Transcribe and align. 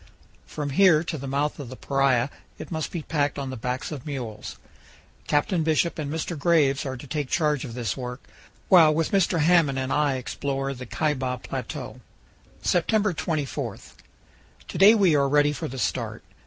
From 0.47 0.71
here 0.71 1.03
to 1.03 1.15
the 1.19 1.27
mouth 1.27 1.59
of 1.59 1.69
the 1.69 1.75
Paria 1.75 2.31
it 2.57 2.71
must 2.71 2.89
be 2.91 3.03
packed 3.03 3.37
on 3.37 3.51
the 3.51 3.55
backs 3.55 3.91
of 3.91 4.03
mules; 4.07 4.57
Captain 5.27 5.61
Bishop 5.61 5.99
and 5.99 6.11
Mr. 6.11 6.35
Graves 6.35 6.87
are 6.87 6.97
to 6.97 7.05
take 7.05 7.29
charge 7.29 7.63
of 7.65 7.75
this 7.75 7.95
work, 7.95 8.19
while 8.67 8.91
with 8.91 9.11
Mr. 9.11 9.41
Hamblin 9.41 9.91
I 9.91 10.15
explore 10.15 10.73
the 10.73 10.87
Kaibab 10.87 11.43
Plateau. 11.43 12.01
September 12.63 13.13
24 13.13 13.77
To 14.69 14.77
day 14.79 14.95
we 14.95 15.15
are 15.15 15.29
ready 15.29 15.53
for 15.53 15.67
the 15.67 15.77
start. 15.77 16.23